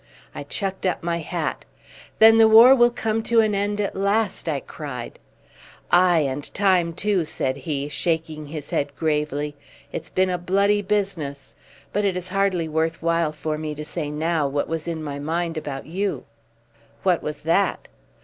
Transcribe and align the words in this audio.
I 0.33 0.41
chucked 0.41 0.83
up 0.87 1.03
my 1.03 1.19
hat. 1.19 1.63
"Then 2.17 2.39
the 2.39 2.47
war 2.47 2.73
will 2.73 2.89
come 2.89 3.21
to 3.21 3.39
an 3.39 3.53
end 3.53 3.79
at 3.79 3.95
last," 3.95 4.49
I 4.49 4.59
cried. 4.59 5.19
"Aye, 5.91 6.21
and 6.21 6.51
time 6.55 6.93
too," 6.93 7.23
said 7.23 7.55
he, 7.55 7.87
shaking 7.87 8.47
his 8.47 8.71
head 8.71 8.95
gravely. 8.95 9.55
"It's 9.91 10.09
been 10.09 10.31
a 10.31 10.39
bloody 10.39 10.81
business. 10.81 11.53
But 11.93 12.03
it 12.03 12.17
is 12.17 12.29
hardly 12.29 12.67
worth 12.67 12.99
while 13.03 13.31
for 13.31 13.59
me 13.59 13.75
to 13.75 13.85
say 13.85 14.09
now 14.09 14.47
what 14.47 14.67
was 14.67 14.87
in 14.87 15.03
my 15.03 15.19
mind 15.19 15.55
about 15.55 15.85
you." 15.85 16.25
"What 17.03 17.21
was 17.21 17.43
that?" 17.43 17.87